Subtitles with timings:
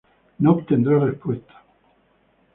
[0.39, 1.61] No obtendrá respuesta.